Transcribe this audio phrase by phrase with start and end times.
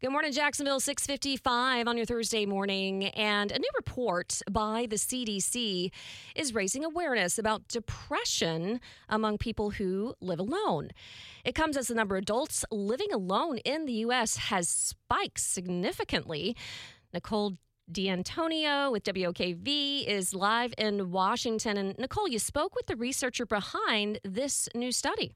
[0.00, 3.06] Good morning, Jacksonville, 655 on your Thursday morning.
[3.06, 5.90] And a new report by the CDC
[6.36, 10.90] is raising awareness about depression among people who live alone.
[11.44, 14.36] It comes as the number of adults living alone in the U.S.
[14.36, 16.56] has spiked significantly.
[17.12, 17.54] Nicole
[17.90, 21.76] D'Antonio with WOKV is live in Washington.
[21.76, 25.34] And Nicole, you spoke with the researcher behind this new study.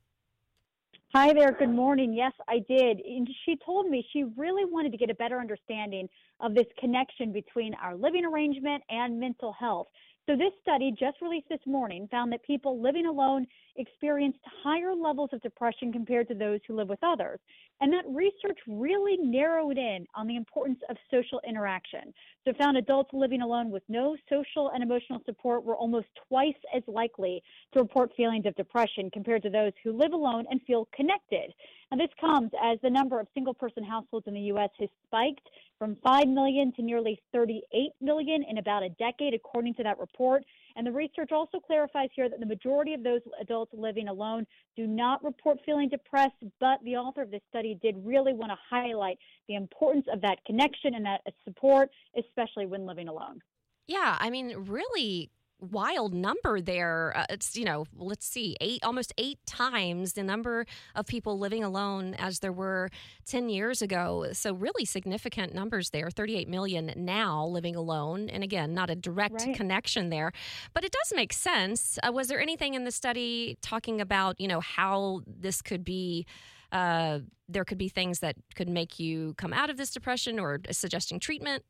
[1.15, 1.53] Hi there.
[1.53, 2.15] Good morning.
[2.15, 2.99] Yes, I did.
[3.05, 6.09] And she told me she really wanted to get a better understanding
[6.41, 9.89] of this connection between our living arrangement and mental health.
[10.25, 15.31] So, this study just released this morning found that people living alone experienced higher levels
[15.33, 17.41] of depression compared to those who live with others.
[17.81, 22.15] And that research really narrowed in on the importance of social interaction.
[22.45, 26.83] So, found adults living alone with no social and emotional support were almost twice as
[26.87, 31.53] likely to report feelings of depression compared to those who live alone and feel connected.
[31.91, 34.71] And this comes as the number of single person households in the U.S.
[34.79, 39.83] has spiked from 5 million to nearly 38 million in about a decade, according to
[39.83, 40.45] that report.
[40.77, 44.87] And the research also clarifies here that the majority of those adults living alone do
[44.87, 49.19] not report feeling depressed, but the author of this study did really want to highlight
[49.49, 53.41] the importance of that connection and that support, especially when living alone.
[53.87, 55.31] Yeah, I mean, really
[55.63, 57.13] wild number there.
[57.17, 61.63] Uh, it's, you know, let's see, eight, almost eight times the number of people living
[61.63, 62.91] alone as there were
[63.27, 64.27] 10 years ago.
[64.33, 68.29] So, really significant numbers there 38 million now living alone.
[68.29, 69.55] And again, not a direct right.
[69.55, 70.33] connection there,
[70.75, 71.99] but it does make sense.
[72.03, 76.27] Uh, was there anything in the study talking about, you know, how this could be?
[76.73, 80.59] Uh, there could be things that could make you come out of this depression or
[80.71, 81.63] suggesting treatment?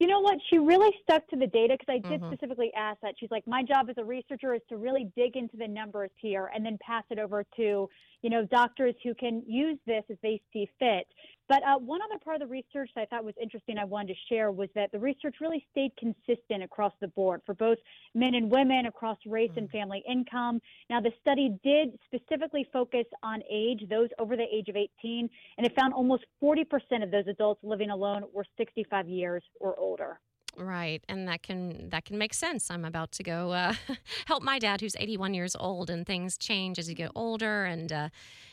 [0.00, 0.38] You know what?
[0.48, 2.32] She really stuck to the data because I did mm-hmm.
[2.32, 3.14] specifically ask that.
[3.20, 6.50] She's like, my job as a researcher is to really dig into the numbers here
[6.54, 7.86] and then pass it over to,
[8.22, 11.06] you know, doctors who can use this as they see fit.
[11.50, 14.14] But uh, one other part of the research that I thought was interesting, I wanted
[14.14, 17.76] to share was that the research really stayed consistent across the board for both
[18.14, 19.58] men and women, across race mm-hmm.
[19.58, 20.60] and family income.
[20.88, 25.28] Now, the study did specifically focus on age, those over the age of 18,
[25.58, 26.66] and it found almost 40%
[27.02, 30.20] of those adults living alone were 65 years or older.
[30.56, 32.70] Right, and that can that can make sense.
[32.70, 33.74] I'm about to go uh,
[34.26, 37.92] help my dad, who's 81 years old, and things change as you get older, and
[37.92, 38.08] uh,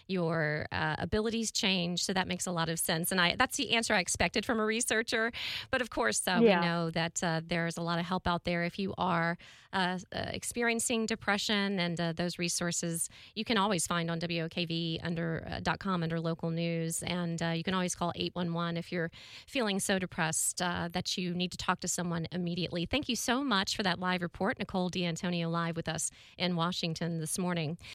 [0.08, 2.04] your uh, abilities change.
[2.04, 3.12] So that makes a lot of sense.
[3.12, 5.32] And I that's the answer I expected from a researcher.
[5.72, 6.60] But of course, uh, yeah.
[6.60, 9.38] we know that uh, there's a lot of help out there if you are
[9.74, 15.46] uh, experiencing depression, and those resources you can always find on WOKV under
[15.80, 19.12] .com under local news, and you can always call 811 if you're
[19.46, 22.86] feeling so depressed that you need to talk to someone immediately.
[22.86, 24.58] Thank you so much for that live report.
[24.58, 27.78] Nicole D'Antonio live with us in Washington this morning.